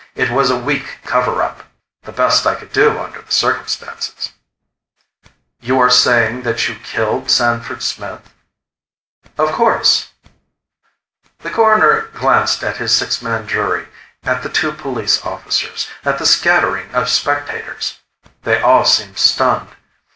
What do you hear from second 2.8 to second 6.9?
under the circumstances." "You are saying that you